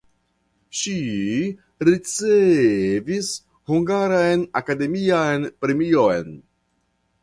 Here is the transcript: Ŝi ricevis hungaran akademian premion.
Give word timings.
Ŝi 0.79 0.93
ricevis 1.89 3.31
hungaran 3.75 4.49
akademian 4.65 5.51
premion. 5.65 6.39